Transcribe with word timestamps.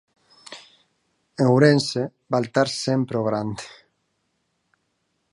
En 1.43 1.49
Ourense, 1.55 2.05
Baltar 2.33 2.67
sempre 2.85 3.15
ao 3.17 3.25
grande. 3.29 3.63